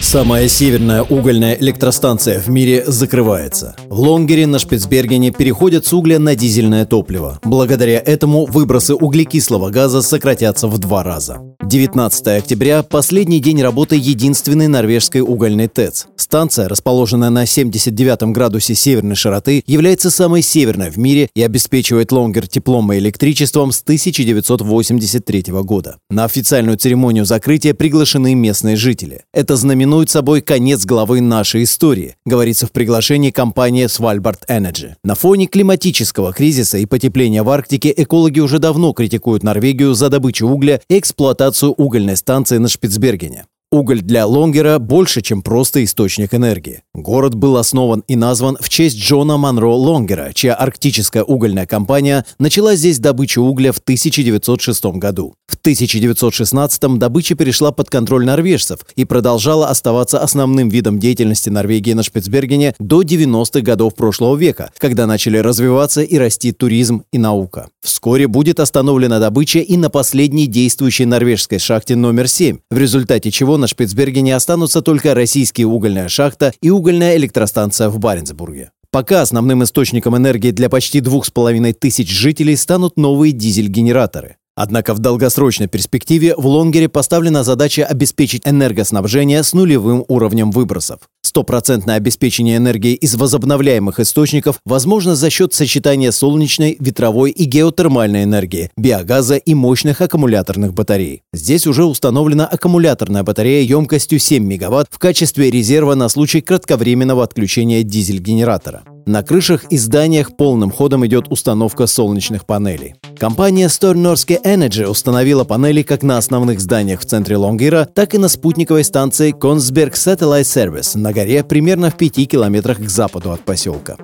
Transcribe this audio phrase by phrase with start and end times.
[0.00, 3.76] Самая северная угольная электростанция в мире закрывается.
[3.90, 7.38] В Лонгере на Шпицбергене переходят с угля на дизельное топливо.
[7.44, 11.40] Благодаря этому выбросы углекислого газа сократятся в два раза.
[11.62, 16.06] 19 октября– последний день работы единственной норвежской угольной ТЭЦ.
[16.16, 22.48] Станция, расположенная на 79 градусе северной широты, является самой северной в мире и обеспечивает Лонгер
[22.48, 25.98] теплом и электричеством с 1983 года.
[26.08, 29.22] На официальную церемонию закрытия приглашены местные жители.
[29.32, 29.56] Это
[29.90, 34.92] знаменует собой конец главы нашей истории, говорится в приглашении компании Svalbard Energy.
[35.02, 40.46] На фоне климатического кризиса и потепления в Арктике экологи уже давно критикуют Норвегию за добычу
[40.46, 43.46] угля и эксплуатацию угольной станции на Шпицбергене.
[43.72, 46.82] Уголь для Лонгера больше, чем просто источник энергии.
[46.92, 52.74] Город был основан и назван в честь Джона Монро Лонгера, чья арктическая угольная компания начала
[52.74, 55.34] здесь добычу угля в 1906 году.
[55.46, 62.02] В 1916 добыча перешла под контроль норвежцев и продолжала оставаться основным видом деятельности Норвегии на
[62.02, 67.68] Шпицбергене до 90-х годов прошлого века, когда начали развиваться и расти туризм и наука.
[67.82, 73.56] Вскоре будет остановлена добыча и на последней действующей норвежской шахте номер 7, в результате чего
[73.56, 78.70] на Шпицбергене останутся только российские угольная шахта и угольная электростанция в Баренцбурге.
[78.90, 84.36] Пока основным источником энергии для почти двух с половиной тысяч жителей станут новые дизель-генераторы.
[84.62, 90.98] Однако в долгосрочной перспективе в Лонгере поставлена задача обеспечить энергоснабжение с нулевым уровнем выбросов.
[91.22, 98.70] Стопроцентное обеспечение энергии из возобновляемых источников возможно за счет сочетания солнечной, ветровой и геотермальной энергии,
[98.76, 101.22] биогаза и мощных аккумуляторных батарей.
[101.32, 107.82] Здесь уже установлена аккумуляторная батарея емкостью 7 мегаватт в качестве резерва на случай кратковременного отключения
[107.82, 108.82] дизель-генератора.
[109.06, 112.96] На крышах и зданиях полным ходом идет установка солнечных панелей.
[113.20, 118.28] Компания Stornorske Energy установила панели как на основных зданиях в центре Лонгира, так и на
[118.28, 123.98] спутниковой станции Консберг Satellite Service на горе примерно в пяти километрах к западу от поселка.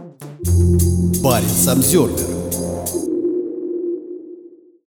[1.22, 2.35] Баренц Обзервер.